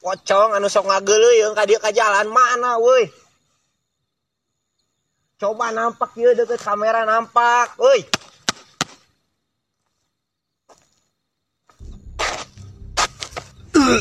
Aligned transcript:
pocong 0.00 0.56
anu 0.56 0.66
sok 0.72 0.88
ngageleung 0.88 1.52
ka 1.52 1.68
dieu 1.68 1.76
ka 1.76 1.92
jalan 1.92 2.28
mana 2.32 2.80
woi? 2.80 3.04
Coba 5.40 5.72
nampak 5.72 6.16
ieu 6.16 6.32
deket 6.32 6.60
kamera 6.60 7.04
nampak 7.04 7.76
woi? 7.76 8.00
Hei, 13.80 14.00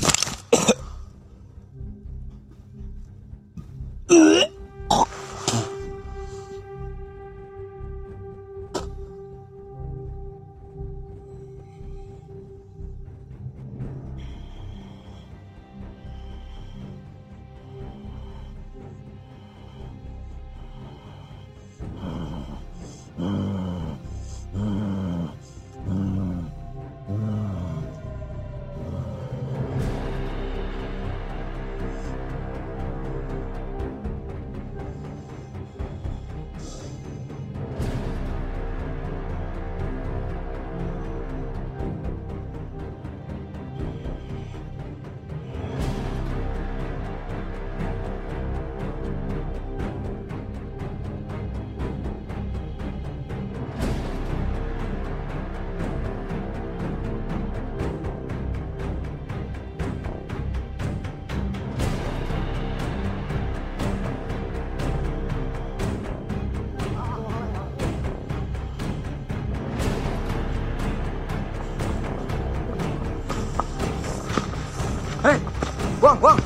buang. 76.17 76.39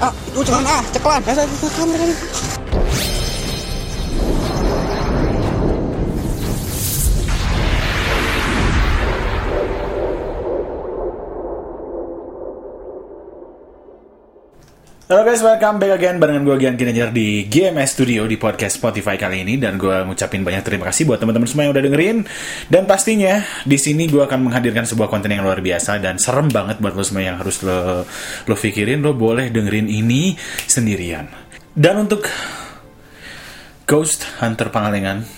Ah, 0.00 0.12
itu 0.32 0.40
jangan 0.42 0.64
ah, 0.66 0.82
ceklan. 0.90 1.20
Ya, 1.26 1.32
ya, 1.44 1.68
kamera 1.76 2.04
Halo 15.12 15.28
guys, 15.28 15.44
welcome 15.44 15.76
back 15.76 15.92
again 16.00 16.16
barengan 16.16 16.40
gue 16.40 16.56
Gian 16.56 16.72
Kinejar 16.72 17.12
di 17.12 17.44
GMS 17.44 18.00
Studio 18.00 18.24
di 18.24 18.40
podcast 18.40 18.80
Spotify 18.80 19.20
kali 19.20 19.44
ini. 19.44 19.60
Dan 19.60 19.76
gue 19.76 19.92
ngucapin 20.08 20.40
banyak 20.40 20.64
terima 20.64 20.88
kasih 20.88 21.04
buat 21.04 21.20
teman-teman 21.20 21.44
semua 21.44 21.68
yang 21.68 21.76
udah 21.76 21.84
dengerin. 21.84 22.24
Dan 22.72 22.88
pastinya 22.88 23.44
di 23.68 23.76
sini 23.76 24.08
gue 24.08 24.24
akan 24.24 24.48
menghadirkan 24.48 24.88
sebuah 24.88 25.12
konten 25.12 25.28
yang 25.28 25.44
luar 25.44 25.60
biasa 25.60 26.00
dan 26.00 26.16
serem 26.16 26.48
banget 26.48 26.80
buat 26.80 26.96
lo 26.96 27.04
semua 27.04 27.28
yang 27.28 27.36
harus 27.36 27.60
lo 27.60 28.08
lo 28.48 28.54
pikirin. 28.56 29.04
Lo 29.04 29.12
boleh 29.12 29.52
dengerin 29.52 29.92
ini 29.92 30.32
sendirian. 30.64 31.28
Dan 31.76 32.08
untuk 32.08 32.24
Ghost 33.84 34.24
Hunter 34.40 34.72
Pangalengan 34.72 35.28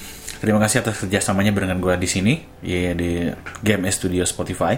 Terima 0.44 0.60
kasih 0.60 0.84
atas 0.84 1.00
kerjasamanya 1.00 1.56
barengan 1.56 1.80
gue 1.80 1.96
di 1.96 2.04
sini, 2.04 2.36
ya 2.60 2.92
di 2.92 3.32
GMS 3.64 3.96
Studio 3.96 4.28
Spotify. 4.28 4.76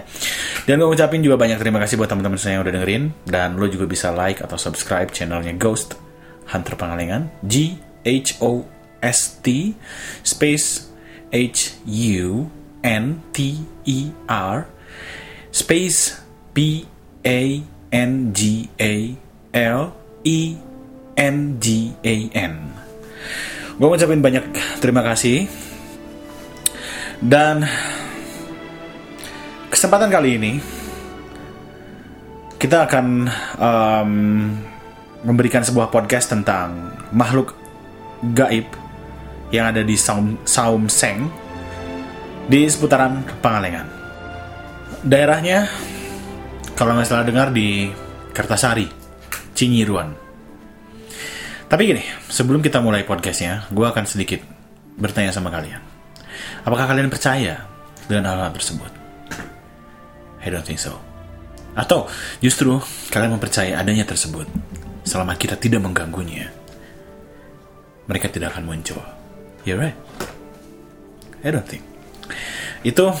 Dan 0.63 0.79
gue 0.79 0.87
ucapin 0.87 1.19
juga 1.19 1.35
banyak 1.35 1.59
terima 1.59 1.83
kasih 1.83 1.99
buat 1.99 2.07
teman-teman 2.07 2.39
saya 2.39 2.55
yang 2.55 2.63
udah 2.63 2.71
dengerin. 2.71 3.03
Dan 3.27 3.59
lo 3.59 3.67
juga 3.67 3.83
bisa 3.83 4.15
like 4.15 4.39
atau 4.39 4.55
subscribe 4.55 5.11
channelnya 5.11 5.51
Ghost 5.59 5.99
Hunter 6.55 6.79
Pangalengan, 6.79 7.27
G 7.43 7.75
H 8.07 8.39
O 8.39 8.63
S 9.03 9.43
T 9.43 9.75
space 10.23 10.87
H 11.35 11.83
U 11.83 12.47
N 12.87 13.19
T 13.35 13.59
E 13.83 14.15
R 14.31 14.71
space 15.51 16.23
P 16.55 16.87
A 17.27 17.59
N 17.91 18.31
G 18.31 18.71
A 18.79 18.95
L 19.51 19.91
E 20.23 20.55
N 21.19 21.59
G 21.59 21.91
A 22.07 22.15
N. 22.31 22.55
Gue 23.77 23.87
ngucapin 23.93 24.25
banyak 24.25 24.41
terima 24.81 25.05
kasih 25.05 25.45
dan 27.21 27.61
kesempatan 29.69 30.09
kali 30.09 30.29
ini 30.41 30.53
kita 32.57 32.89
akan 32.89 33.05
um, 33.61 34.11
memberikan 35.21 35.61
sebuah 35.61 35.93
podcast 35.93 36.33
tentang 36.33 36.89
makhluk 37.13 37.53
gaib 38.33 38.65
yang 39.53 39.69
ada 39.69 39.85
di 39.85 39.93
Saum, 39.93 40.41
Saum 40.41 40.89
Seng 40.89 41.29
di 42.49 42.65
seputaran 42.65 43.21
Pangalengan. 43.45 43.85
Daerahnya 45.05 45.69
kalau 46.73 46.97
nggak 46.97 47.05
salah 47.05 47.29
dengar 47.29 47.53
di 47.53 47.93
Kertasari, 48.33 48.89
Cinyiruan. 49.53 50.26
Tapi 51.67 51.83
gini, 51.83 52.03
sebelum 52.31 52.63
kita 52.63 52.79
mulai 52.79 53.03
podcastnya, 53.03 53.67
gue 53.67 53.83
akan 53.83 54.07
sedikit 54.07 54.39
bertanya 54.95 55.35
sama 55.35 55.51
kalian. 55.51 55.83
Apakah 56.63 56.87
kalian 56.87 57.11
percaya 57.11 57.67
dengan 58.07 58.31
hal-hal 58.31 58.55
tersebut? 58.55 58.87
I 60.39 60.47
don't 60.47 60.63
think 60.63 60.79
so. 60.79 60.95
Atau 61.75 62.07
justru 62.39 62.79
kalian 63.11 63.35
mempercayai 63.35 63.75
adanya 63.75 64.07
tersebut 64.07 64.47
selama 65.03 65.35
kita 65.35 65.59
tidak 65.59 65.83
mengganggunya. 65.83 66.47
Mereka 68.07 68.31
tidak 68.31 68.55
akan 68.55 68.63
muncul. 68.63 69.03
Yeah 69.67 69.75
right? 69.75 69.97
I 71.43 71.51
don't 71.51 71.67
think. 71.67 71.83
Itu 72.79 73.11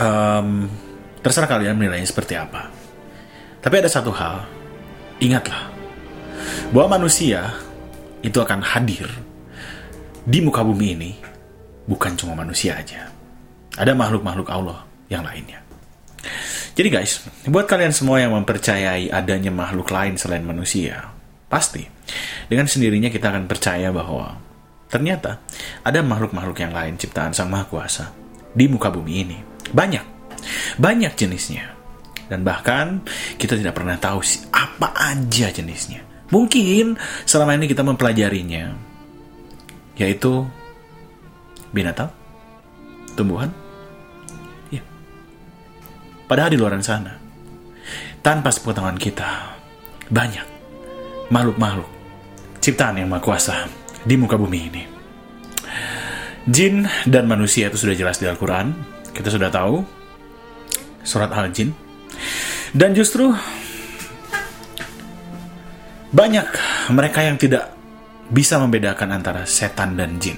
um, 0.00 0.72
terserah 1.20 1.52
kalian 1.52 1.76
menilainya 1.76 2.08
seperti 2.08 2.32
apa. 2.32 2.72
Tapi 3.60 3.74
ada 3.76 3.92
satu 3.92 4.08
hal, 4.08 4.48
ingatlah 5.20 5.77
bahwa 6.68 7.00
manusia 7.00 7.56
itu 8.20 8.36
akan 8.36 8.60
hadir 8.60 9.08
di 10.28 10.44
muka 10.44 10.60
bumi 10.60 10.86
ini 10.92 11.12
bukan 11.88 12.12
cuma 12.12 12.36
manusia 12.36 12.76
aja. 12.76 13.08
Ada 13.78 13.96
makhluk-makhluk 13.96 14.48
Allah 14.52 14.84
yang 15.08 15.24
lainnya. 15.24 15.64
Jadi 16.76 16.88
guys, 16.92 17.24
buat 17.48 17.64
kalian 17.64 17.90
semua 17.90 18.20
yang 18.20 18.36
mempercayai 18.36 19.08
adanya 19.08 19.48
makhluk 19.48 19.88
lain 19.88 20.20
selain 20.20 20.44
manusia, 20.44 21.08
pasti 21.48 21.88
dengan 22.46 22.68
sendirinya 22.68 23.08
kita 23.08 23.32
akan 23.32 23.48
percaya 23.48 23.88
bahwa 23.88 24.36
ternyata 24.92 25.40
ada 25.82 26.04
makhluk-makhluk 26.04 26.58
yang 26.60 26.76
lain 26.76 27.00
ciptaan 27.00 27.32
Sang 27.32 27.48
Maha 27.48 27.64
Kuasa 27.66 28.12
di 28.52 28.68
muka 28.68 28.92
bumi 28.92 29.12
ini. 29.24 29.38
Banyak. 29.72 30.04
Banyak 30.76 31.12
jenisnya. 31.16 31.74
Dan 32.28 32.44
bahkan 32.44 33.00
kita 33.40 33.56
tidak 33.56 33.72
pernah 33.72 33.96
tahu 33.96 34.20
apa 34.52 34.92
aja 35.16 35.48
jenisnya. 35.48 36.07
Mungkin 36.28 37.00
selama 37.24 37.56
ini 37.56 37.64
kita 37.64 37.80
mempelajarinya, 37.80 38.76
yaitu 39.96 40.44
binatang, 41.72 42.12
tumbuhan, 43.16 43.48
ya. 44.68 44.84
Padahal 46.28 46.52
di 46.52 46.58
luar 46.60 46.76
sana, 46.84 47.16
tanpa 48.20 48.52
sepengetahuan 48.52 49.00
kita, 49.00 49.56
banyak 50.12 50.44
makhluk-makhluk 51.32 51.88
ciptaan 52.60 53.00
yang 53.00 53.08
maha 53.08 53.24
kuasa 53.24 53.56
di 54.04 54.14
muka 54.20 54.36
bumi 54.36 54.60
ini. 54.68 54.82
Jin 56.48 56.88
dan 57.04 57.28
manusia 57.28 57.68
itu 57.68 57.76
sudah 57.76 57.96
jelas 57.96 58.20
di 58.20 58.28
Al-Quran, 58.28 58.72
kita 59.12 59.28
sudah 59.28 59.48
tahu, 59.52 59.84
surat 61.04 61.32
Al-Jin. 61.32 61.72
Dan 62.72 62.92
justru 62.92 63.32
banyak 66.08 66.46
mereka 66.92 67.20
yang 67.24 67.36
tidak 67.36 67.72
bisa 68.28 68.60
membedakan 68.60 69.20
antara 69.20 69.44
setan 69.48 69.96
dan 69.96 70.20
jin. 70.20 70.36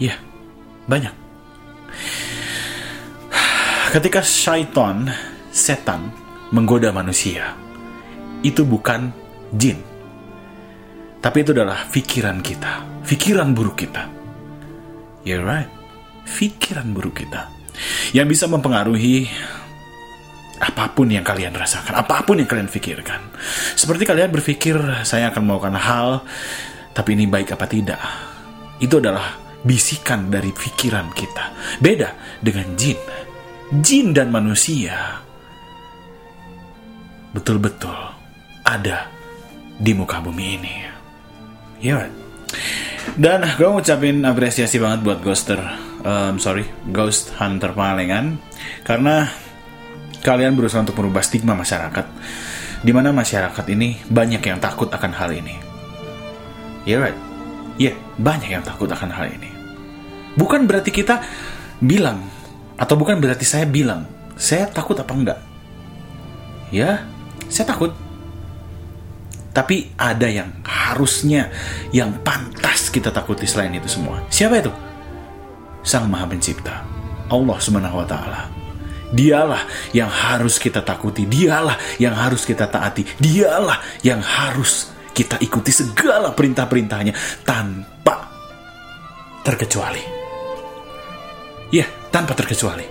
Ya, 0.00 0.18
banyak. 0.88 1.14
Ketika 3.94 4.26
syaitan, 4.26 5.06
setan, 5.54 6.10
menggoda 6.50 6.90
manusia, 6.90 7.54
itu 8.42 8.66
bukan 8.66 9.14
jin. 9.54 9.78
Tapi 11.22 11.36
itu 11.40 11.56
adalah 11.56 11.88
pikiran 11.88 12.42
kita, 12.42 12.84
pikiran 13.06 13.54
buruk 13.54 13.86
kita. 13.86 14.10
You're 15.24 15.46
right, 15.46 15.70
pikiran 16.26 16.92
buruk 16.92 17.24
kita. 17.24 17.48
Yang 18.12 18.36
bisa 18.36 18.44
mempengaruhi 18.50 19.30
apa 20.64 20.96
pun 20.96 21.12
yang 21.12 21.20
kalian 21.20 21.52
rasakan, 21.52 22.00
apa 22.00 22.24
pun 22.24 22.40
yang 22.40 22.48
kalian 22.48 22.72
pikirkan. 22.72 23.20
Seperti 23.76 24.08
kalian 24.08 24.32
berpikir 24.32 24.76
saya 25.04 25.28
akan 25.28 25.42
melakukan 25.44 25.76
hal, 25.76 26.08
tapi 26.96 27.12
ini 27.12 27.28
baik 27.28 27.52
apa 27.52 27.68
tidak. 27.68 28.00
Itu 28.80 28.98
adalah 29.04 29.36
bisikan 29.60 30.32
dari 30.32 30.50
pikiran 30.52 31.12
kita. 31.12 31.52
Beda 31.80 32.40
dengan 32.40 32.72
jin. 32.74 32.96
Jin 33.80 34.16
dan 34.16 34.32
manusia 34.32 35.20
betul-betul 37.34 37.96
ada 38.62 39.10
di 39.74 39.92
muka 39.92 40.22
bumi 40.22 40.46
ini. 40.56 40.74
Ya. 41.82 42.06
Dan 43.18 43.44
gue 43.58 43.68
ngucapin 43.68 44.22
apresiasi 44.24 44.80
banget 44.80 45.04
buat 45.04 45.20
Ghoster, 45.20 45.60
um, 46.06 46.40
sorry, 46.40 46.64
Ghost 46.88 47.36
Hunter 47.36 47.76
Pangalengan, 47.76 48.40
karena 48.86 49.28
kalian 50.24 50.56
berusaha 50.56 50.80
untuk 50.80 50.96
merubah 50.96 51.20
stigma 51.20 51.52
masyarakat, 51.52 52.08
di 52.80 52.92
mana 52.96 53.12
masyarakat 53.12 53.64
ini 53.68 54.00
banyak 54.08 54.40
yang 54.40 54.56
takut 54.56 54.88
akan 54.88 55.12
hal 55.12 55.28
ini. 55.36 55.60
Ya, 56.88 56.96
yeah, 56.96 56.98
right. 57.04 57.18
Ya, 57.76 57.92
yeah, 57.92 57.96
banyak 58.16 58.48
yang 58.48 58.64
takut 58.64 58.88
akan 58.88 59.12
hal 59.12 59.28
ini. 59.28 59.52
Bukan 60.34 60.64
berarti 60.64 60.88
kita 60.88 61.20
bilang, 61.84 62.24
atau 62.80 62.96
bukan 62.96 63.20
berarti 63.20 63.44
saya 63.44 63.68
bilang, 63.68 64.08
saya 64.40 64.64
takut 64.72 64.96
apa 64.96 65.12
enggak. 65.12 65.40
Ya, 66.72 67.04
saya 67.52 67.68
takut. 67.68 67.92
Tapi 69.54 69.94
ada 69.94 70.26
yang 70.26 70.50
harusnya, 70.66 71.52
yang 71.94 72.10
pantas 72.26 72.90
kita 72.90 73.14
takuti 73.14 73.46
selain 73.46 73.76
itu 73.76 73.86
semua. 73.86 74.24
Siapa 74.26 74.58
itu? 74.58 74.72
Sang 75.84 76.10
Maha 76.10 76.26
Pencipta, 76.26 76.82
Allah 77.28 77.58
Subhanahu 77.60 78.02
wa 78.02 78.08
Ta'ala. 78.08 78.53
Dialah 79.14 79.62
yang 79.94 80.10
harus 80.10 80.58
kita 80.58 80.82
takuti, 80.82 81.22
dialah 81.30 81.78
yang 82.02 82.18
harus 82.18 82.42
kita 82.42 82.66
taati, 82.66 83.06
dialah 83.22 83.78
yang 84.02 84.18
harus 84.18 84.90
kita 85.14 85.38
ikuti 85.38 85.70
segala 85.70 86.34
perintah-perintahnya 86.34 87.14
tanpa 87.46 88.26
terkecuali. 89.46 90.02
Ya, 91.70 91.86
tanpa 92.10 92.34
terkecuali. 92.34 92.86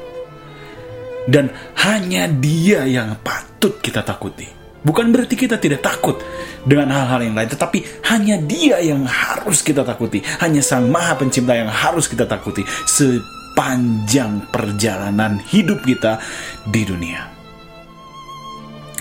Dan 1.27 1.51
hanya 1.83 2.31
dia 2.31 2.87
yang 2.87 3.19
patut 3.19 3.83
kita 3.83 4.03
takuti. 4.03 4.47
Bukan 4.83 5.15
berarti 5.15 5.39
kita 5.39 5.55
tidak 5.55 5.79
takut 5.79 6.19
dengan 6.67 6.91
hal-hal 6.91 7.23
yang 7.23 7.35
lain, 7.39 7.47
tetapi 7.47 8.03
hanya 8.11 8.35
dia 8.43 8.83
yang 8.83 9.07
harus 9.07 9.63
kita 9.63 9.87
takuti. 9.87 10.19
Hanya 10.43 10.59
sang 10.59 10.91
maha 10.91 11.15
pencipta 11.15 11.55
yang 11.55 11.71
harus 11.71 12.11
kita 12.11 12.27
takuti. 12.27 12.67
Se 12.83 13.23
sepanjang 13.53 14.49
perjalanan 14.49 15.37
hidup 15.37 15.85
kita 15.85 16.17
di 16.65 16.81
dunia. 16.89 17.21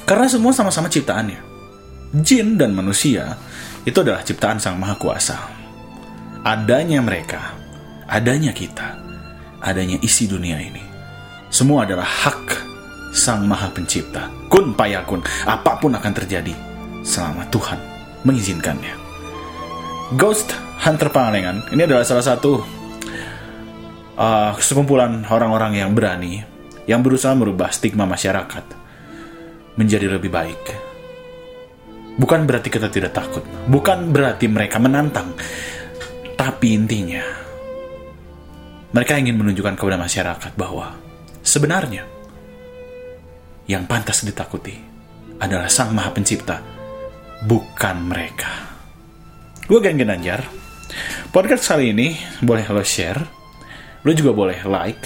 Karena 0.05 0.29
semua 0.29 0.53
sama-sama 0.53 0.93
ciptaannya. 0.93 1.41
Jin 2.21 2.61
dan 2.61 2.77
manusia 2.77 3.41
itu 3.89 3.97
adalah 4.05 4.21
ciptaan 4.21 4.61
Sang 4.61 4.77
Maha 4.77 5.01
Kuasa. 5.01 5.41
Adanya 6.45 7.01
mereka, 7.01 7.57
adanya 8.05 8.53
kita, 8.53 9.01
adanya 9.65 9.97
isi 10.05 10.29
dunia 10.29 10.61
ini. 10.61 10.85
Semua 11.49 11.89
adalah 11.89 12.05
hak 12.05 12.53
Sang 13.17 13.49
Maha 13.49 13.73
Pencipta. 13.73 14.29
Kun 14.53 14.77
payakun, 14.77 15.25
apa 15.49 15.81
pun 15.81 15.97
akan 15.97 16.13
terjadi 16.13 16.53
selama 17.01 17.49
Tuhan 17.49 17.81
mengizinkannya. 18.29 19.01
Ghost 20.21 20.53
Hunter 20.85 21.09
Pangalengan 21.09 21.73
ini 21.73 21.89
adalah 21.89 22.05
salah 22.05 22.37
satu 22.37 22.82
uh, 24.17 24.53
sekumpulan 24.59 25.25
orang-orang 25.29 25.81
yang 25.81 25.93
berani 25.93 26.45
yang 26.85 27.01
berusaha 27.01 27.33
merubah 27.37 27.71
stigma 27.71 28.05
masyarakat 28.09 28.65
menjadi 29.79 30.07
lebih 30.19 30.29
baik. 30.29 30.63
Bukan 32.13 32.45
berarti 32.45 32.69
kita 32.69 32.93
tidak 32.93 33.17
takut, 33.17 33.41
bukan 33.71 34.13
berarti 34.13 34.45
mereka 34.45 34.77
menantang, 34.77 35.33
tapi 36.37 36.77
intinya 36.77 37.25
mereka 38.93 39.17
ingin 39.17 39.41
menunjukkan 39.41 39.81
kepada 39.81 39.97
masyarakat 39.97 40.53
bahwa 40.53 40.93
sebenarnya 41.41 42.05
yang 43.65 43.89
pantas 43.89 44.21
ditakuti 44.29 44.77
adalah 45.41 45.73
Sang 45.73 45.97
Maha 45.97 46.13
Pencipta, 46.13 46.61
bukan 47.49 47.97
mereka. 48.05 48.77
Gue 49.65 49.81
Geng 49.81 50.05
Anjar. 50.05 50.45
Podcast 51.33 51.65
kali 51.65 51.97
ini 51.97 52.13
boleh 52.45 52.69
lo 52.69 52.85
share 52.85 53.42
Lo 54.03 54.11
juga 54.11 54.35
boleh 54.35 54.59
like 54.67 55.05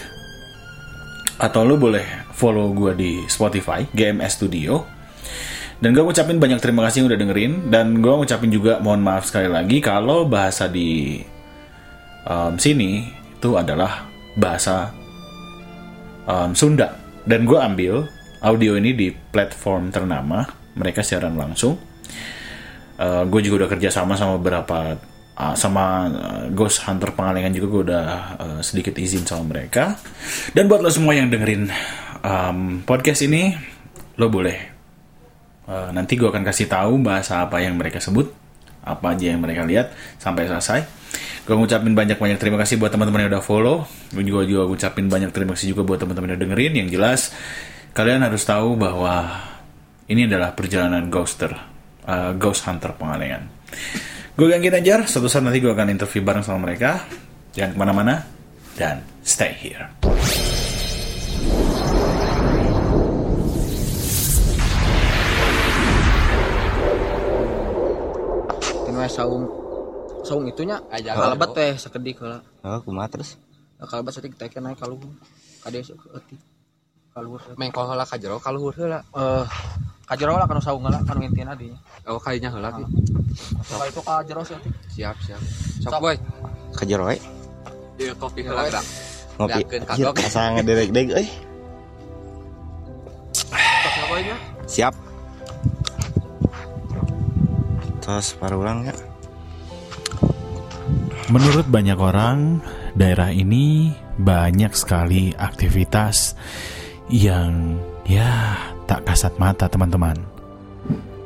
atau 1.37 1.69
lo 1.69 1.77
boleh 1.77 2.33
follow 2.33 2.73
gue 2.73 2.93
di 2.97 3.13
Spotify 3.29 3.85
GMS 3.93 4.41
Studio. 4.41 4.85
Dan 5.77 5.93
gue 5.93 6.01
ngucapin 6.01 6.41
banyak 6.41 6.57
terima 6.57 6.89
kasih 6.89 7.05
yang 7.05 7.09
udah 7.13 7.21
dengerin 7.21 7.53
dan 7.69 8.01
gue 8.01 8.09
ngucapin 8.09 8.49
juga 8.49 8.81
mohon 8.81 9.05
maaf 9.05 9.29
sekali 9.29 9.53
lagi 9.53 9.85
kalau 9.85 10.25
bahasa 10.25 10.73
di 10.73 11.21
um, 12.25 12.57
sini 12.57 13.05
itu 13.37 13.53
adalah 13.61 14.09
bahasa 14.41 14.89
um, 16.25 16.57
Sunda 16.57 16.97
dan 17.29 17.45
gue 17.45 17.61
ambil 17.61 18.09
audio 18.41 18.81
ini 18.81 18.97
di 18.97 19.13
platform 19.13 19.93
ternama 19.93 20.49
mereka 20.73 21.05
siaran 21.05 21.37
langsung. 21.37 21.77
Uh, 22.97 23.29
gue 23.29 23.45
juga 23.45 23.65
udah 23.65 23.71
kerja 23.77 23.93
sama 23.93 24.17
sama 24.17 24.41
beberapa 24.41 24.97
uh, 25.37 25.55
sama 25.55 26.09
uh, 26.09 26.45
Ghost 26.51 26.83
Hunter 26.89 27.13
Pengalengan 27.13 27.53
juga 27.53 27.67
gue 27.69 27.83
udah 27.93 28.07
uh, 28.41 28.61
sedikit 28.65 28.97
izin 28.97 29.29
sama 29.29 29.57
mereka. 29.57 30.01
Dan 30.57 30.67
buat 30.67 30.81
lo 30.81 30.91
semua 30.91 31.15
yang 31.15 31.29
dengerin 31.29 31.69
um, 32.25 32.83
podcast 32.83 33.23
ini, 33.23 33.53
lo 34.17 34.33
boleh 34.33 34.59
uh, 35.69 35.91
nanti 35.93 36.17
gue 36.17 36.27
akan 36.27 36.43
kasih 36.43 36.67
tahu 36.67 36.99
bahasa 37.03 37.45
apa 37.45 37.61
yang 37.61 37.77
mereka 37.77 38.01
sebut, 38.01 38.33
apa 38.83 39.13
aja 39.13 39.35
yang 39.35 39.43
mereka 39.43 39.67
lihat 39.67 39.93
sampai 40.17 40.49
selesai. 40.49 40.81
Gue 41.47 41.55
ngucapin 41.55 41.95
banyak-banyak 41.95 42.39
terima 42.43 42.59
kasih 42.59 42.75
buat 42.83 42.91
teman-teman 42.91 43.27
yang 43.27 43.31
udah 43.39 43.45
follow. 43.45 43.87
Gue 44.11 44.27
juga 44.27 44.43
juga 44.43 44.67
ngucapin 44.67 45.07
banyak 45.07 45.31
terima 45.31 45.55
kasih 45.55 45.77
juga 45.77 45.87
buat 45.87 45.99
teman-teman 46.03 46.35
yang 46.35 46.41
dengerin. 46.43 46.73
Yang 46.75 46.89
jelas 46.99 47.21
kalian 47.95 48.27
harus 48.27 48.43
tahu 48.43 48.75
bahwa 48.75 49.47
ini 50.11 50.27
adalah 50.27 50.55
perjalanan 50.59 51.07
Ghoster, 51.07 51.55
uh, 52.07 52.35
Ghost 52.35 52.67
Hunter 52.67 52.95
Pengalengan. 52.99 53.47
Gue 54.37 54.53
Ganggi 54.53 54.69
Najar, 54.69 55.09
suatu 55.09 55.33
saat 55.33 55.49
nanti 55.49 55.65
gue 55.65 55.73
akan 55.73 55.97
interview 55.97 56.21
bareng 56.21 56.45
sama 56.45 56.69
mereka. 56.69 57.01
Jangan 57.57 57.73
ke 57.73 57.79
mana-mana, 57.81 58.21
dan 58.77 59.01
stay 59.25 59.49
here. 59.57 59.89
Ini 68.85 69.09
saung. 69.09 69.49
Saung 70.21 70.45
itunya 70.45 70.85
aja 70.93 71.17
kalau 71.17 71.41
bet 71.41 71.57
teh 71.57 71.73
sekedik 71.81 72.21
kalau. 72.21 72.45
Oh 72.61 72.85
kumaha 72.85 73.09
terus? 73.09 73.41
Kalau 73.81 74.05
bet 74.05 74.21
sekedik 74.21 74.37
teh 74.37 74.53
naik 74.61 74.77
kalau 74.77 75.01
kade 75.65 75.81
euti 75.81 75.97
kalau 75.97 76.21
mengkol 77.57 77.89
heula 77.89 78.05
ka 78.05 78.21
jero 78.21 78.37
kalau 78.37 78.69
heula. 78.73 79.01
Eh 79.17 79.45
kajero 80.07 80.39
lah 80.39 80.47
kan 80.47 80.63
saung 80.63 80.87
lah 80.87 81.03
kan 81.03 81.19
intinya 81.19 81.51
adinya 81.51 81.75
oh 82.07 82.21
kayaknya 82.23 82.55
lah 82.63 82.71
uh. 82.79 82.87
Kalau 83.67 83.85
itu 83.89 84.01
kajero 84.05 84.43
sih. 84.47 84.59
Siap 84.95 85.17
siap. 85.25 85.41
Sok 85.83 85.99
boy. 85.99 86.17
Kajero 86.77 87.11
eh. 87.11 87.19
Iya 87.99 88.13
kopi 88.15 88.45
heula 88.47 88.69
dak 88.71 88.85
ngopi. 89.41 89.63
Kagok 89.83 90.21
asa 90.23 90.55
ngedeg-deg 90.55 91.09
euy 91.17 91.27
siap. 94.71 94.95
Terus 98.05 98.39
parulang 98.39 98.87
ya. 98.87 98.95
Menurut 101.27 101.67
banyak 101.67 101.99
orang, 101.99 102.63
daerah 102.95 103.35
ini 103.35 103.91
banyak 104.15 104.71
sekali 104.79 105.35
aktivitas 105.35 106.39
yang 107.11 107.79
ya 108.07 108.59
tak 108.87 109.07
kasat 109.07 109.35
mata 109.39 109.67
teman-teman. 109.71 110.17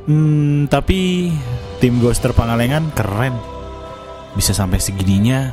Hmm, 0.08 0.66
tapi 0.66 1.30
tim 1.78 2.00
Ghoster 2.00 2.32
Pangalengan 2.32 2.90
keren. 2.96 3.36
Bisa 4.34 4.56
sampai 4.56 4.80
segininya. 4.80 5.52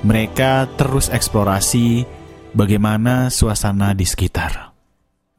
Mereka 0.00 0.80
terus 0.80 1.12
eksplorasi 1.12 2.08
bagaimana 2.56 3.28
suasana 3.28 3.92
di 3.92 4.08
sekitar. 4.08 4.72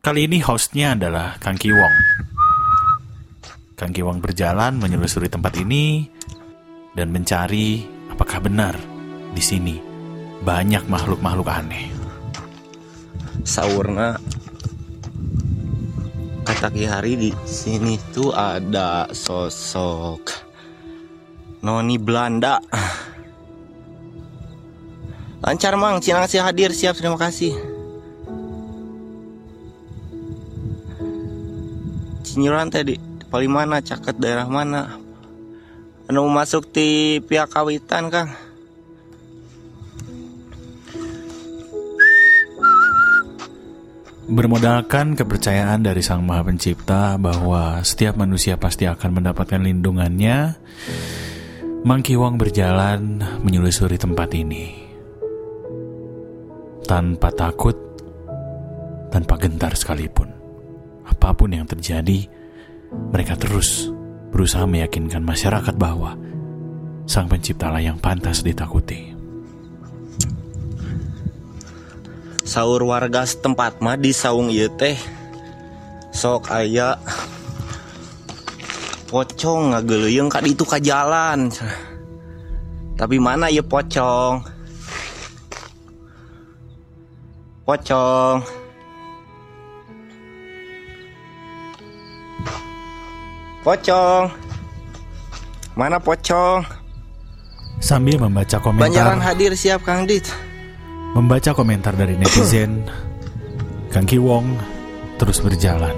Kali 0.01 0.25
ini 0.25 0.41
hostnya 0.41 0.97
adalah 0.97 1.37
Kang 1.37 1.57
Kiwong. 1.57 1.95
Kang 3.77 3.93
Kiwong 3.93 4.21
berjalan 4.21 4.77
menyelusuri 4.77 5.29
tempat 5.29 5.57
ini 5.57 6.05
dan 6.93 7.09
mencari 7.09 7.81
apakah 8.13 8.41
benar 8.41 8.77
di 9.33 9.41
sini 9.41 9.75
banyak 10.41 10.89
makhluk-makhluk 10.89 11.49
aneh. 11.49 11.90
Saurna. 13.41 14.21
Kata 16.45 16.69
Hari 16.69 17.13
di 17.17 17.31
sini 17.47 17.97
tuh 18.13 18.29
ada 18.33 19.09
sosok 19.09 20.29
noni 21.65 21.97
Belanda. 21.97 22.61
Lancar 25.41 25.73
mang, 25.73 25.97
Cina 26.05 26.21
kasih 26.21 26.45
hadir. 26.45 26.69
Siap 26.69 27.01
terima 27.01 27.17
kasih. 27.17 27.57
Cinjuran 32.21 32.69
tadi 32.69 33.01
paling 33.33 33.49
mana 33.49 33.81
caket 33.81 34.21
daerah 34.21 34.45
mana? 34.45 35.01
Anu 36.05 36.29
masuk 36.29 36.69
di 36.69 37.17
pihak 37.25 37.49
kawitan 37.49 38.13
kang 38.13 38.29
Bermodalkan 44.31 45.19
kepercayaan 45.19 45.83
dari 45.83 45.99
Sang 45.99 46.23
Maha 46.23 46.47
Pencipta 46.47 47.19
bahwa 47.19 47.83
setiap 47.83 48.15
manusia 48.15 48.55
pasti 48.55 48.87
akan 48.87 49.19
mendapatkan 49.19 49.59
lindungannya, 49.59 50.55
Mangki 51.83 52.15
Wong 52.15 52.39
berjalan 52.39 53.19
menyelusuri 53.43 53.99
tempat 53.99 54.31
ini. 54.31 54.87
Tanpa 56.87 57.27
takut, 57.35 57.75
tanpa 59.11 59.35
gentar 59.35 59.75
sekalipun. 59.75 60.31
Apa 61.03 61.35
pun 61.35 61.51
yang 61.51 61.67
terjadi, 61.67 62.23
mereka 63.11 63.35
terus 63.35 63.91
berusaha 64.31 64.63
meyakinkan 64.63 65.27
masyarakat 65.27 65.75
bahwa 65.75 66.15
Sang 67.03 67.27
Penciptalah 67.27 67.83
yang 67.83 67.99
pantas 67.99 68.47
ditakuti. 68.47 69.20
Sahur 72.51 72.83
warga 72.83 73.23
setempat 73.23 73.79
mah 73.79 73.95
di 73.95 74.11
saung 74.11 74.51
ieu 74.51 74.67
teh. 74.67 74.99
Sok 76.11 76.51
aya 76.51 76.99
pocong 79.07 79.71
ngageleung 79.71 80.27
ka 80.27 80.43
ditu 80.43 80.67
ka 80.67 80.75
jalan. 80.75 81.47
Tapi 82.99 83.15
mana 83.23 83.47
ya 83.47 83.63
pocong? 83.63 84.43
Pocong. 87.63 88.43
Pocong. 93.63 94.23
Mana 95.79 96.03
pocong? 96.03 96.67
Sambil 97.79 98.19
membaca 98.19 98.59
komentar. 98.59 98.91
Banjaran 98.91 99.23
hadir 99.23 99.55
siap 99.55 99.87
Kang 99.87 100.03
Dit 100.03 100.27
Membaca 101.11 101.51
komentar 101.51 101.91
dari 101.91 102.15
netizen, 102.15 102.87
Kang 103.91 104.07
Ki 104.07 104.15
Wong 104.15 104.55
terus 105.19 105.43
berjalan. 105.43 105.91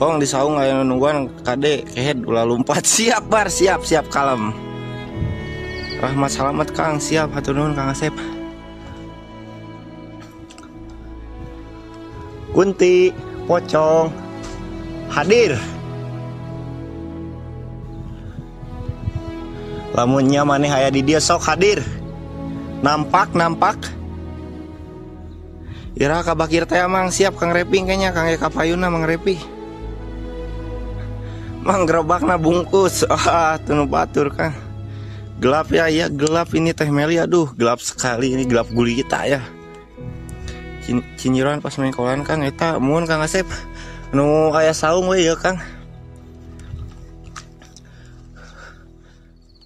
Bong 0.00 0.16
di 0.16 0.24
saung 0.24 0.56
aya 0.56 0.80
nungguan 0.80 1.28
kade 1.44 1.84
kehed 1.92 2.24
ulah 2.24 2.48
lompat 2.48 2.88
siap 2.96 3.28
bar 3.28 3.52
siap 3.52 3.84
siap 3.84 4.08
kalem. 4.08 4.56
Rahmat 6.00 6.32
selamat 6.32 6.68
Kang 6.72 6.96
siap 6.96 7.36
hatur 7.36 7.52
nuhun 7.52 7.76
Kang 7.76 7.92
Asep. 7.92 8.16
Kunti 12.56 13.12
pocong 13.44 14.08
hadir. 15.12 15.75
Lamunnya 19.96 20.44
maneh 20.44 20.68
aya 20.68 20.92
di 20.92 21.00
dia 21.00 21.16
sok 21.16 21.48
hadir. 21.48 21.80
Nampak 22.84 23.32
nampak. 23.32 23.80
Ira 25.96 26.20
kabakir 26.20 26.68
teh 26.68 26.84
mang 26.84 27.08
siap 27.08 27.40
Kang 27.40 27.56
Reping 27.56 27.88
kayaknya 27.88 28.12
Kang 28.12 28.28
Eka 28.28 28.52
Payuna 28.52 28.92
Mang 28.92 29.08
Repi. 29.08 29.40
Mang 31.64 31.88
gerobakna 31.88 32.36
bungkus. 32.36 33.08
Ah, 33.08 33.56
tunu 33.56 33.88
batur 33.88 34.28
Kang. 34.36 34.52
Gelap 35.40 35.72
ya, 35.72 35.88
ya 35.88 36.12
gelap 36.12 36.52
ini 36.52 36.76
Teh 36.76 36.88
Meli 36.88 37.16
aduh, 37.16 37.52
gelap 37.56 37.80
sekali 37.80 38.36
ini 38.36 38.44
gelap 38.44 38.68
gulita 38.72 39.24
ya. 39.24 39.40
Cin 40.84 41.00
pas 41.64 41.74
main 41.80 41.92
kolan 41.96 42.20
Kang 42.20 42.44
eta 42.44 42.76
mun 42.76 43.08
Kang 43.08 43.24
Asep. 43.24 43.48
Nu 44.12 44.52
aya 44.52 44.76
saung 44.76 45.08
we 45.08 45.24
ya 45.24 45.32
Kang. 45.32 45.56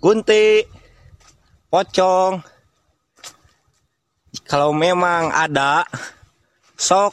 Kunti, 0.00 0.64
pocong. 1.68 2.40
Kalau 4.48 4.72
memang 4.72 5.28
ada, 5.28 5.84
sok, 6.72 7.12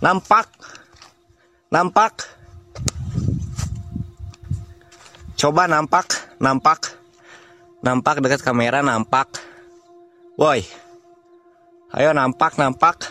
nampak, 0.00 0.48
nampak. 1.68 2.24
Coba 5.36 5.68
nampak, 5.68 6.32
nampak, 6.40 6.96
nampak 7.84 8.24
dekat 8.24 8.40
kamera 8.40 8.80
nampak. 8.80 9.36
Woi, 10.40 10.64
ayo 11.92 12.16
nampak, 12.16 12.56
nampak. 12.56 13.04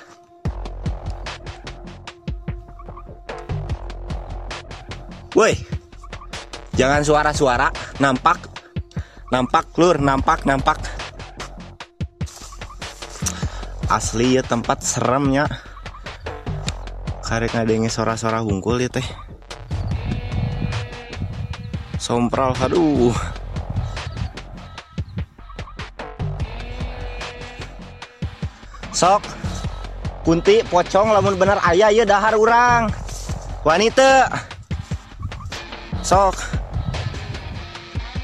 Woi, 5.38 5.54
jangan 6.74 7.06
suara-suara, 7.06 7.70
nampak, 8.02 8.55
nampak 9.36 9.68
lur 9.76 10.00
nampak 10.00 10.48
nampak. 10.48 10.80
Asli 13.92 14.40
ya 14.40 14.44
tempat 14.48 14.80
seremnya 14.80 15.44
karek 17.20 17.52
ngadenge 17.52 17.92
sora-sora 17.92 18.40
hungkul 18.40 18.80
ya 18.80 18.88
teh. 18.88 19.04
Sompral 22.00 22.56
aduh. 22.64 23.12
Sok 28.96 29.20
kunti 30.24 30.64
pocong 30.64 31.12
lamun 31.12 31.36
bener 31.36 31.60
ayah 31.68 31.92
ya 31.92 32.08
dahar 32.08 32.40
urang. 32.40 32.88
Wanita. 33.68 34.32
Sok 36.00 36.55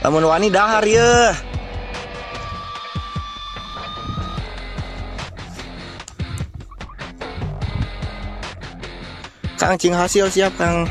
lamun 0.01 0.25
wani 0.25 0.49
dahar 0.49 0.81
ya 0.81 1.37
Kang 9.61 9.77
Cing 9.77 9.93
hasil 9.93 10.25
siap 10.25 10.57
Kang 10.57 10.89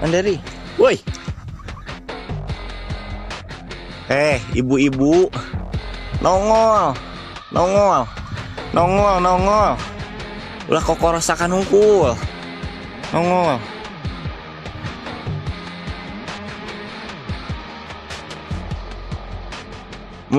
Anderi. 0.00 0.40
Woi. 0.80 0.96
Eh 4.08 4.40
ibu-ibu. 4.56 5.28
Nongol. 6.24 6.96
Nongol. 7.52 8.08
Nongol 8.72 9.20
Nongol. 9.20 9.76
Ulah 10.72 10.80
kok 10.80 10.96
rasakan 10.96 11.60
hungkul 11.60 12.16
Nongol 13.12 13.60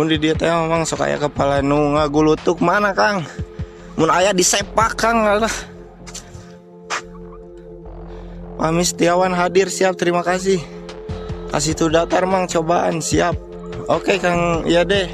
Mun 0.01 0.09
di 0.09 0.17
dia 0.17 0.33
teh 0.33 0.49
memang 0.49 0.81
sok 0.81 1.05
aya 1.05 1.21
kepala 1.21 1.61
nu 1.61 1.93
ngagulutuk 1.93 2.57
mana 2.57 2.89
Kang? 2.89 3.21
Mun 3.93 4.09
aya 4.09 4.33
disepak 4.33 4.97
Kang 4.97 5.21
lah. 5.21 5.55
Pami 8.57 8.81
Setiawan 8.81 9.29
hadir 9.29 9.69
siap 9.69 9.93
terima 10.01 10.25
kasih. 10.25 10.57
Kasih 11.53 11.77
tuh 11.77 11.93
datar 11.93 12.25
mang 12.25 12.49
cobaan 12.49 12.97
siap. 12.97 13.37
Oke 13.85 14.17
Kang 14.17 14.65
ya 14.65 14.81
deh. 14.81 15.05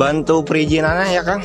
Bantu 0.00 0.40
perizinannya 0.40 1.12
ya 1.12 1.20
Kang. 1.20 1.44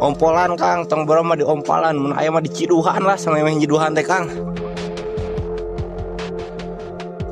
Ompolan 0.00 0.56
Kang, 0.56 0.88
tong 0.88 1.04
boro 1.04 1.20
mah 1.20 1.36
di 1.36 1.44
ompalan, 1.44 1.92
mun 1.92 2.16
aya 2.16 2.32
mah 2.32 2.40
di 2.40 2.48
ciduhan 2.48 3.04
lah 3.04 3.20
sama 3.20 3.36
yang 3.36 3.60
ciduhan 3.60 3.92
teh 3.92 4.00
Kang. 4.00 4.32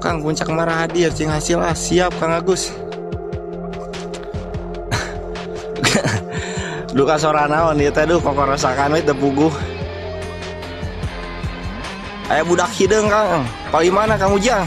Kang 0.04 0.20
puncak 0.20 0.52
marah 0.52 0.84
hadir 0.84 1.08
cing 1.16 1.32
hasil 1.32 1.56
lah 1.56 1.72
siap 1.72 2.12
Kang 2.20 2.36
Agus. 2.36 2.89
Duka 6.90 7.14
sorana 7.14 7.70
on 7.70 7.78
ieu 7.78 7.94
teh 7.94 8.02
duh 8.02 8.18
pokok 8.18 8.50
rasakan 8.50 8.98
we 8.98 9.00
teu 9.02 9.14
puguh. 9.14 9.54
Aya 12.26 12.42
budak 12.42 12.70
hideung 12.74 13.06
Kang. 13.06 13.46
Pali 13.70 13.90
mana 13.90 14.18
Kang 14.18 14.34
Ujang? 14.34 14.66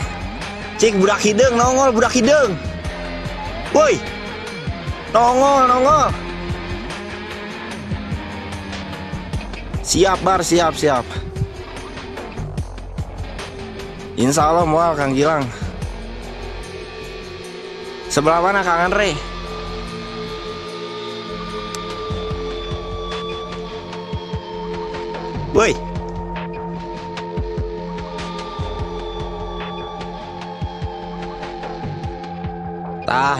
Cik 0.79 0.95
budak 0.99 1.19
hideung 1.19 1.59
nongol 1.59 1.91
budak 1.91 2.15
hideung. 2.15 2.55
Woi. 3.75 3.99
Nongol 5.11 5.67
nongol. 5.67 6.07
Siap 9.83 10.19
bar 10.23 10.39
siap 10.39 10.75
siap. 10.79 11.03
Insya 14.15 14.47
Allah 14.47 14.63
mual 14.63 14.95
Kang 14.95 15.11
Gilang. 15.11 15.43
Sebelah 18.07 18.39
mana 18.39 18.63
Kang 18.63 18.87
Andre? 18.87 19.32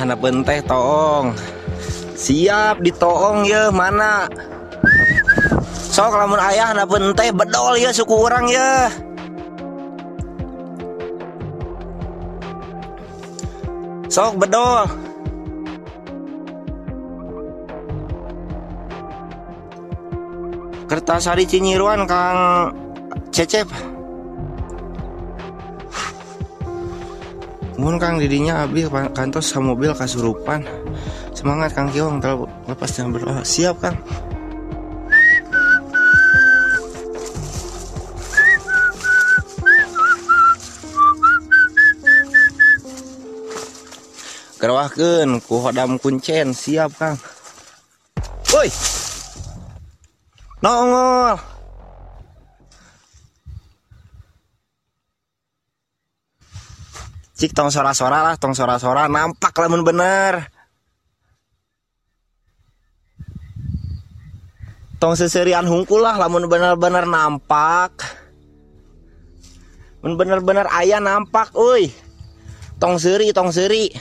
Tah, 0.03 0.11
na 0.11 0.19
teh 0.19 0.59
tong. 0.67 1.31
siap 2.19 2.83
ditoong 2.83 3.47
ya 3.47 3.71
mana? 3.71 4.27
Sok 5.95 6.19
lamun 6.19 6.43
ayah 6.43 6.75
napun 6.75 7.15
teh 7.15 7.31
bedol 7.31 7.79
ya 7.79 7.87
suku 7.87 8.11
orang 8.11 8.51
ya. 8.51 8.91
Sok 14.11 14.43
bedol. 14.43 14.91
Kertasari 20.91 21.47
Cinyiruan 21.47 22.03
Kang 22.11 22.75
Cecep 23.31 23.71
Mun 27.83 27.99
Kang 27.99 28.15
didinya 28.15 28.63
abi 28.63 28.87
kantos 28.87 29.51
sama 29.51 29.75
mobil 29.75 29.91
kasurupan. 29.91 30.63
Semangat 31.35 31.75
Kang 31.75 31.91
Kiong 31.91 32.23
lepas 32.63 32.87
jangan 32.87 33.11
berdoa 33.11 33.43
Siap 33.43 33.75
Kang. 33.83 33.99
Gerwahkeun 44.63 45.43
ku 45.43 45.59
hodam 45.59 45.99
kuncen. 45.99 46.55
Siap 46.55 46.95
Kang. 46.95 47.19
Woi! 48.55 48.71
Nongol 50.63 51.35
Cik 57.43 57.51
tong 57.51 57.67
sora-sora 57.67 58.23
lah, 58.23 58.39
tong 58.39 58.55
sora-sora 58.55 59.11
nampak 59.11 59.51
lamun 59.59 59.83
bener. 59.83 60.47
Tong 64.95 65.11
seserian 65.19 65.67
hungkul 65.67 66.07
lah 66.07 66.15
lamun 66.15 66.47
bener-bener 66.47 67.03
nampak. 67.03 67.99
Mun 69.99 70.15
bener-bener 70.15 70.71
ayah 70.71 71.03
nampak, 71.03 71.51
uy. 71.51 71.91
Tong 72.79 72.95
seri, 72.95 73.35
tong 73.35 73.51
seri. 73.51 73.91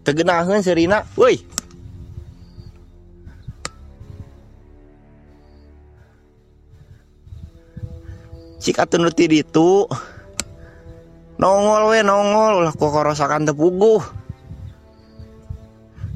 Tegenaheun 0.00 0.64
serina, 0.64 1.04
uy. 1.20 1.36
Cik 8.56 8.88
atun 8.88 9.04
nuti 9.04 9.28
ditu 9.28 9.84
nongol 11.40 11.90
we 11.90 12.04
nongol. 12.04 12.68
Lah 12.68 12.72
kok 12.76 12.92
korosakan 12.92 13.48
tepuguh. 13.48 14.04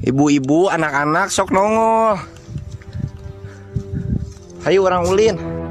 Ibu-ibu 0.05 0.69
anak-anak 0.69 1.33
sok 1.33 1.51
nongol. 1.51 2.21
Ayo 4.65 4.85
orang 4.85 5.05
ulin 5.09 5.64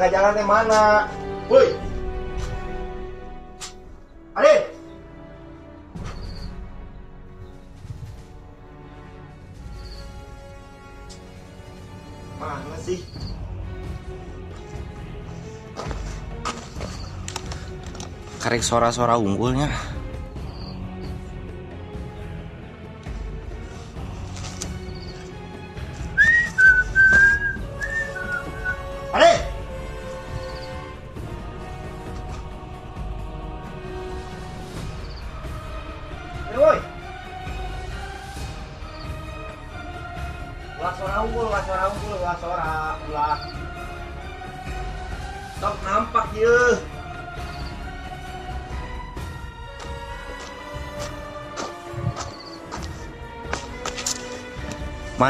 ka 0.00 0.08
jalan 0.08 0.32
teh 0.32 0.46
mana? 0.48 1.04
Woi. 1.52 1.76
Hadir. 4.32 4.60
Mana 12.40 12.76
sih? 12.80 13.04
Karek 18.40 18.64
suara-suara 18.64 19.20
unggulnya. 19.20 19.68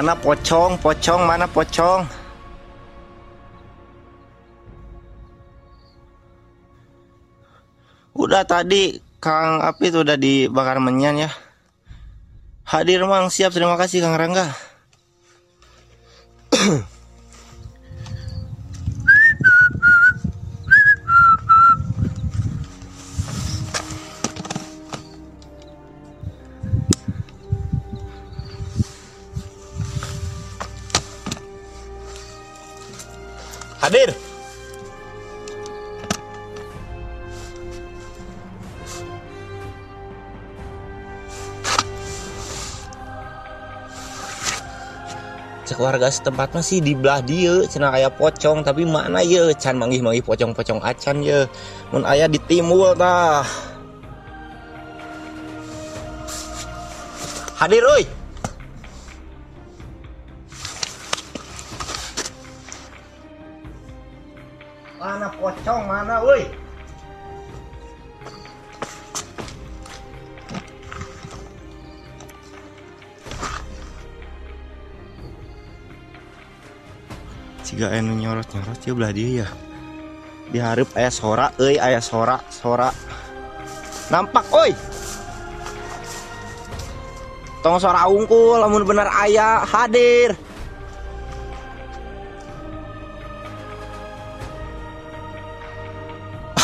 Mana 0.01 0.17
pocong, 0.17 0.81
pocong, 0.81 1.29
mana 1.29 1.45
pocong? 1.45 2.09
Udah 8.17 8.41
tadi 8.49 8.97
Kang 9.21 9.61
Api 9.61 9.93
tuh 9.93 10.01
udah 10.01 10.17
dibakar 10.17 10.81
menyan 10.81 11.29
ya. 11.29 11.31
Hadir 12.65 13.05
Mang, 13.05 13.29
siap 13.29 13.53
terima 13.53 13.77
kasih 13.77 14.01
Kang 14.01 14.17
Rangga. 14.17 14.57
Cek 33.91 34.07
warga 45.75 46.07
setempat 46.07 46.55
masih 46.55 46.79
di 46.79 46.95
belah 46.95 47.19
dia 47.19 47.67
cenah 47.67 47.91
aya 47.91 48.07
pocong 48.15 48.63
tapi 48.63 48.87
mana 48.87 49.27
ye 49.27 49.51
can 49.59 49.75
manggih-manggih 49.75 50.23
pocong-pocong 50.23 50.79
acan 50.87 51.27
ye. 51.27 51.51
Mun 51.91 52.07
aya 52.07 52.31
di 52.31 52.39
timbul 52.47 52.95
tah 52.95 53.43
hadir 57.59 57.83
euy 57.83 58.20
mana 65.01 65.33
pocong 65.33 65.89
mana 65.89 66.21
woi. 66.21 66.45
Jika 77.65 77.97
anu 77.97 78.13
nyorot 78.13 78.45
nyorot 78.53 78.81
ya 78.85 78.93
belah 78.93 79.13
dia 79.17 79.29
ya. 79.41 79.49
Diharap 80.53 80.93
ayah 81.01 81.13
sora 81.15 81.47
euy 81.57 81.81
ayah 81.81 82.05
sora 82.05 82.37
sora. 82.53 82.93
Nampak 84.13 84.45
oi. 84.53 84.77
Tong 87.65 87.81
sora 87.81 88.05
unggul 88.05 88.61
lamun 88.61 88.85
bener 88.85 89.09
ayah 89.25 89.65
hadir 89.65 90.37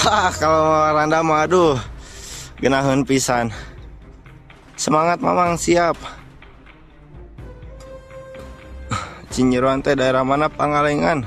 Ah, 0.06 0.30
kalau 0.30 0.94
Randa 0.94 1.18
mah 1.18 1.50
aduh 1.50 1.74
Genaheun 2.62 3.02
pisan. 3.02 3.50
Semangat 4.78 5.18
Mamang 5.18 5.58
siap. 5.58 5.98
Cinyeruan 9.34 9.82
teh 9.82 9.98
daerah 9.98 10.22
mana 10.22 10.46
Pangalengan? 10.46 11.26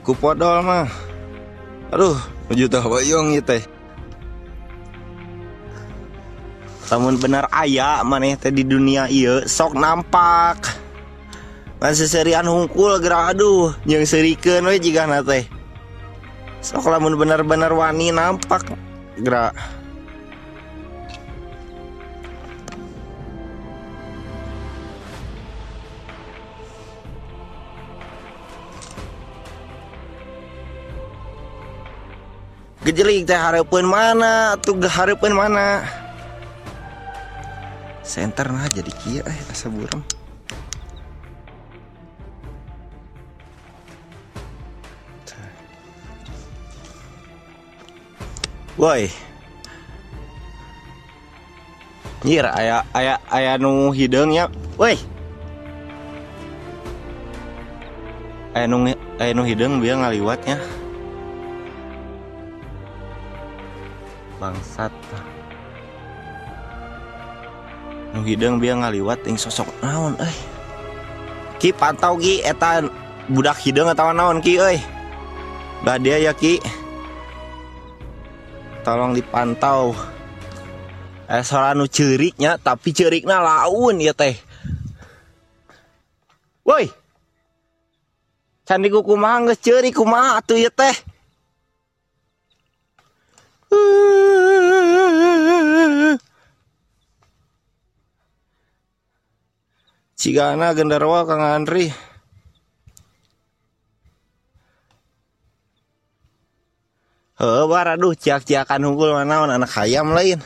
Kupodol 0.00 0.64
mah. 0.64 0.88
Aduh, 1.92 2.16
menuju 2.48 2.72
teh 2.72 2.80
boyong 2.80 3.36
ieu 3.36 3.44
teh. 3.44 3.60
Namun 6.88 7.20
benar 7.20 7.52
aya 7.52 8.00
maneh 8.00 8.32
teh 8.40 8.48
di 8.48 8.64
dunia 8.64 9.12
ieu 9.12 9.44
sok 9.44 9.76
nampak. 9.76 10.72
Masih 11.84 12.08
serian 12.08 12.48
hungkul 12.48 12.96
gerak 12.96 13.36
aduh, 13.36 13.76
jeung 13.84 14.08
serikeun 14.08 14.64
we 14.64 14.80
jigana 14.80 15.20
teh. 15.20 15.44
Sok 16.64 16.88
lamun 16.88 17.20
benar-benar 17.20 17.76
wani 17.76 18.08
nampak. 18.08 18.64
Gerak. 19.20 19.52
Gejelik 32.84 33.28
teh 33.28 33.36
hareupeun 33.36 33.84
mana 33.84 34.56
tuh 34.56 34.80
hareupeun 34.80 35.36
mana? 35.36 35.84
Center 38.00 38.48
nah 38.48 38.68
jadi 38.72 38.92
kia 39.04 39.20
eh 39.24 39.38
asa 39.52 39.68
buram 39.72 40.04
Woi 48.84 49.08
Nyir 52.20 52.44
aya 52.44 52.84
aya 52.92 53.16
aya 53.32 53.56
nu 53.56 53.88
hideung 53.96 54.32
ya. 54.32 54.48
Woi. 54.76 54.96
Aya 58.52 58.68
nu 58.68 58.84
aya 59.16 59.32
nu 59.32 59.44
hideung 59.48 59.80
bieu 59.80 59.96
ngaliwatnya 59.96 60.60
bangsat. 64.36 64.92
Nu 68.12 68.20
hideung 68.20 68.60
biar 68.60 68.84
ngaliwat 68.84 69.24
ting 69.24 69.40
sosok 69.40 69.68
naon 69.80 70.12
euy? 70.20 70.36
Ki 71.56 71.72
pantau 71.72 72.20
ki 72.20 72.44
eta 72.44 72.84
budak 73.32 73.56
hideung 73.64 73.88
atawa 73.88 74.12
naon 74.12 74.44
ki 74.44 74.60
euy? 74.60 74.76
Dia 75.84 76.20
ya 76.20 76.32
ki 76.36 76.83
tolong 78.84 79.16
dipantau. 79.16 79.96
Eh 81.24 81.40
nu 81.72 81.88
ceuriknya 81.88 82.60
tapi 82.60 82.92
ceurikna 82.92 83.40
laun 83.40 83.96
ya 83.96 84.12
teh. 84.12 84.36
Woi. 86.68 86.92
Candi 88.64 88.88
kumaha 88.92 89.48
geus 89.48 89.60
ceurik 89.60 89.96
kumaha 89.96 90.40
atuh 90.40 90.60
ya 90.60 90.68
teh. 90.68 90.96
Cigana 100.16 100.72
gendarwa 100.72 101.24
Kang 101.28 101.44
Andri. 101.44 101.92
Heuh 107.34 107.66
bar 107.66 107.90
aduh 107.90 108.14
ciak-ciakan 108.14 108.86
hungkul 108.86 109.10
manaon 109.10 109.50
anak 109.50 109.74
hayam 109.74 110.14
lain. 110.14 110.38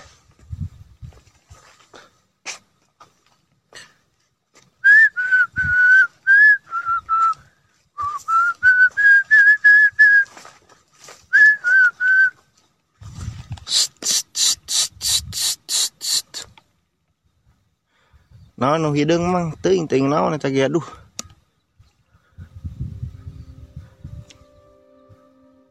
Naon 18.56 18.80
nu 18.80 18.96
hideung 18.96 19.28
mang 19.28 19.52
teuing 19.60 19.84
teuing 19.86 20.08
naon 20.08 20.34
eta 20.34 20.48
ge 20.48 20.66
aduh. 20.66 21.07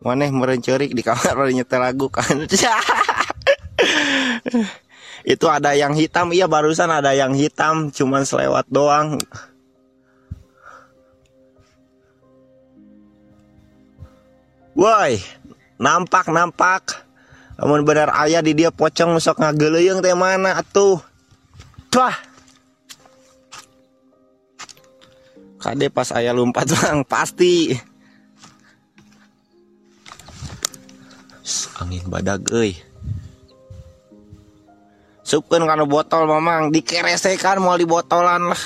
Maneh 0.07 0.31
meureun 0.31 0.63
ceurik 0.63 0.95
di 0.95 1.03
kamar 1.03 1.35
nyetel 1.51 1.83
lagu 1.83 2.07
kan. 2.07 2.47
Itu 5.27 5.51
ada 5.51 5.75
yang 5.75 5.91
hitam, 5.91 6.31
iya 6.31 6.47
barusan 6.47 6.87
ada 6.87 7.11
yang 7.11 7.35
hitam, 7.35 7.91
cuman 7.91 8.23
selewat 8.23 8.63
doang. 8.71 9.19
Woi, 14.71 15.19
nampak 15.75 16.31
nampak. 16.31 17.03
Namun 17.59 17.83
benar 17.83 18.13
ayah 18.23 18.39
di 18.39 18.55
dia 18.55 18.71
pocong 18.71 19.19
sok 19.19 19.43
ngageleung 19.43 19.99
teh 19.99 20.15
mana 20.15 20.63
atuh. 20.63 21.03
Tuh. 21.91 22.15
Kade 25.57 25.89
pas 25.89 26.07
ayah 26.15 26.31
lompat 26.31 26.69
bang 26.69 27.01
pasti. 27.11 27.73
Angin 31.77 32.01
badag 32.09 32.41
euy. 32.49 32.73
Supkeun 35.21 35.69
kana 35.69 35.85
botol 35.85 36.25
mamang 36.25 36.73
dikeresekan 36.73 37.61
mau 37.61 37.77
di 37.77 37.85
botolan 37.85 38.49
lah. 38.49 38.63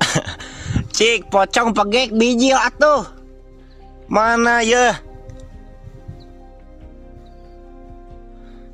Cik 0.96 1.28
pocong 1.28 1.76
pegek 1.76 2.16
biji 2.16 2.56
atuh. 2.56 3.04
Mana 4.08 4.64
ya? 4.64 4.96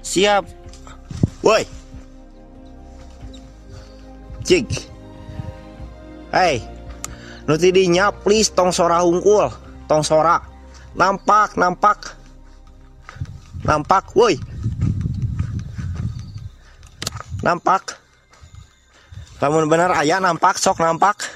Siap. 0.07 0.45
Woi. 1.43 1.65
Cik. 4.47 4.67
Hei. 6.31 6.80
Nu 7.51 7.59
tidinya 7.59 8.15
please 8.15 8.55
tong 8.55 8.71
sora 8.71 9.03
hungkul, 9.03 9.51
tong 9.91 10.07
sora. 10.07 10.39
Nampak, 10.95 11.59
nampak. 11.59 12.15
Nampak, 13.67 14.15
woi. 14.15 14.39
Nampak. 17.43 17.99
Lamun 19.43 19.67
bener 19.67 19.91
ayah 19.99 20.23
nampak, 20.23 20.63
sok 20.63 20.79
nampak. 20.79 21.27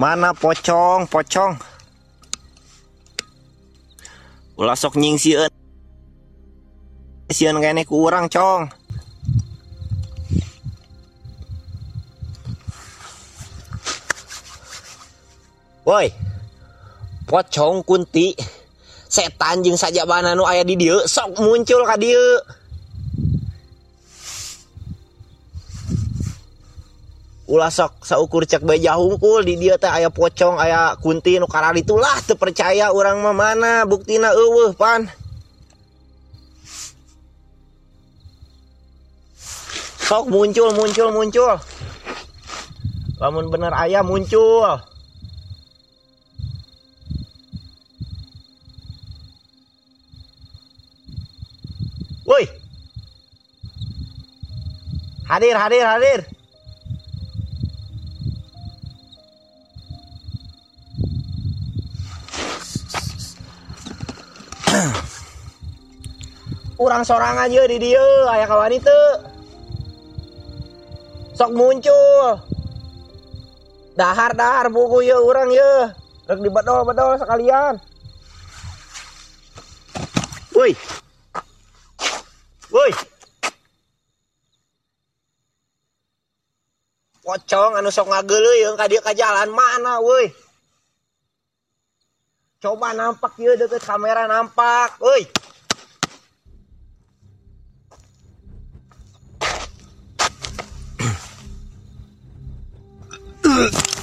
Mana 0.00 0.32
pocong, 0.32 1.04
pocong. 1.04 1.52
Ulah 4.56 4.72
sok 4.72 4.96
nying 4.96 5.20
sieun. 5.20 5.52
Sieun 7.28 7.60
kene 7.60 7.84
ku 7.84 8.08
cong. 8.08 8.72
Woi. 15.82 16.08
Pocong 17.26 17.82
kunti. 17.82 18.34
Setan 19.12 19.60
jeung 19.60 19.76
saja 19.76 20.08
bana 20.08 20.32
nu 20.32 20.48
aya 20.48 20.64
di 20.64 20.78
dieu 20.78 21.04
sok 21.04 21.36
muncul 21.36 21.84
ka 21.84 22.00
dieu. 22.00 22.40
ulah 27.52 27.68
sok 27.68 28.00
saukur 28.00 28.48
cek 28.48 28.64
beja 28.64 28.96
hungkul 28.96 29.44
di 29.44 29.60
dia 29.60 29.76
teh 29.76 29.90
aya 29.90 30.08
pocong 30.08 30.56
aya 30.56 30.96
kunti 30.96 31.36
nu 31.36 31.44
karar 31.44 31.76
itulah 31.76 32.16
teu 32.24 32.32
percaya 32.32 32.88
orang 32.88 33.20
mah 33.20 33.36
mana 33.36 33.84
buktina 33.84 34.32
eueuh 34.32 34.72
pan 34.72 35.04
sok 40.00 40.32
muncul 40.32 40.72
muncul 40.72 41.08
muncul 41.12 41.60
lamun 43.20 43.52
bener 43.52 43.76
aya 43.76 44.00
muncul 44.00 44.80
Woi 52.22 52.44
Hadir 55.26 55.56
hadir 55.56 55.84
hadir 55.86 56.20
Urang 66.82 67.06
sorang 67.06 67.38
aja 67.38 67.62
di 67.70 67.78
dia 67.78 68.02
ayah 68.34 68.48
kawan 68.50 68.74
itu 68.74 69.00
sok 71.38 71.54
muncul 71.54 72.42
Dahar 73.92 74.32
dahar 74.32 74.72
buku 74.72 75.04
ya 75.04 75.20
orang 75.20 75.52
ya. 75.52 75.92
Rek 76.24 76.40
di 76.40 76.48
bedol 76.48 76.88
bedol 76.88 77.20
sekalian. 77.20 77.76
Woi. 80.56 80.72
Pocong 87.32 87.80
anu 87.80 87.88
sok 87.88 88.12
ngageuleuy 88.12 88.60
ka 88.76 88.84
dieu 88.92 89.00
ka 89.00 89.16
jalan 89.16 89.48
mana 89.48 90.04
woi. 90.04 90.28
Coba 92.60 92.92
nampak 92.92 93.40
ya 93.40 93.56
deket 93.56 93.80
kamera 93.80 94.28
nampak, 94.28 95.00
woi. 95.00 95.24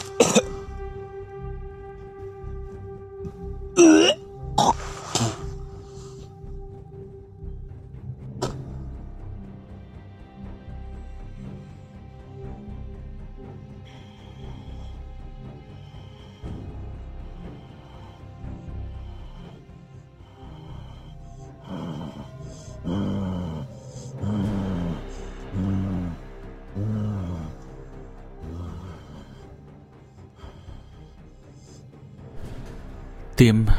Tim 33.39 33.71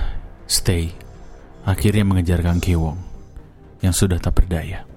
Stay 0.48 0.88
akhirnya 1.68 2.00
mengejar 2.00 2.40
Kang 2.40 2.64
Kiwong 2.64 2.96
yang 3.84 3.92
sudah 3.92 4.16
tak 4.16 4.40
berdaya. 4.40 4.88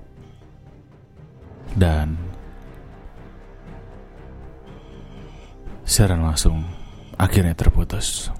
Dan 1.75 2.15
secara 5.83 6.15
langsung 6.15 6.63
akhirnya 7.19 7.51
terputus. 7.59 8.31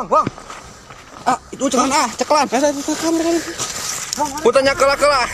Wang, 0.00 0.08
Wang. 0.08 0.28
Ah, 1.28 1.36
itu 1.52 1.68
cekan 1.68 1.92
ah, 1.92 2.08
cekelan. 2.16 2.48
Putanya 4.40 4.72
kela 4.72 4.96
kela. 4.96 5.28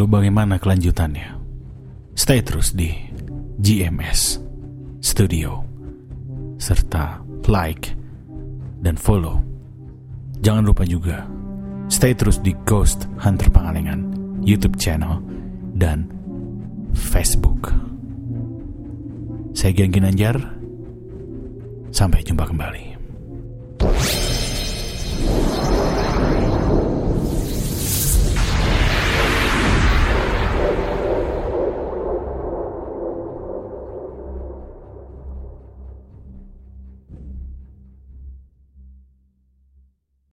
Lalu 0.00 0.16
bagaimana 0.16 0.56
kelanjutannya? 0.56 1.36
Stay 2.16 2.40
terus 2.40 2.72
di 2.72 2.88
GMS 3.60 4.40
Studio 4.96 5.60
serta 6.56 7.20
like 7.44 7.92
dan 8.80 8.96
follow. 8.96 9.44
Jangan 10.40 10.64
lupa 10.64 10.88
juga 10.88 11.28
stay 11.92 12.16
terus 12.16 12.40
di 12.40 12.56
Ghost 12.64 13.12
Hunter 13.20 13.52
Pangalengan 13.52 14.00
YouTube 14.40 14.80
channel 14.80 15.20
dan 15.76 16.08
Facebook. 16.96 17.68
Saya 19.52 19.76
Gen 19.76 19.92
Ginanjar. 19.92 20.40
Sampai 21.92 22.24
jumpa 22.24 22.48
kembali. 22.48 22.89